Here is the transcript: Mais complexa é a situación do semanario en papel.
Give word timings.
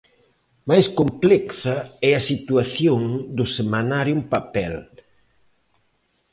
Mais 0.69 0.85
complexa 0.99 1.75
é 2.09 2.11
a 2.15 2.25
situación 2.31 3.01
do 3.37 3.45
semanario 3.57 4.13
en 4.17 4.23
papel. 4.33 4.73